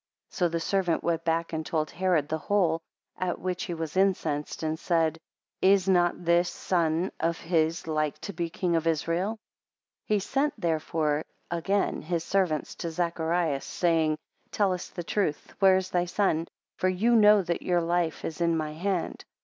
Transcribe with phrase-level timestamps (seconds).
[0.31, 2.81] 11 So the servants went back, and told Herod the whole;
[3.19, 5.19] at which he was incensed, and said,
[5.61, 9.27] Is not this son of his like to be king of Israel?
[10.07, 14.17] 12 He sent therefore again his servants to Zacharias, saying,
[14.49, 16.47] Tell us the truth, where is thy son,
[16.77, 19.23] for you know that your life is in my hand.